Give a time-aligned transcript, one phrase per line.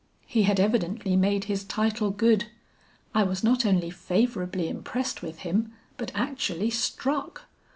[0.25, 2.45] He had evidently made his title good.
[3.13, 7.43] I was not only favorably impressed with him but actually struck.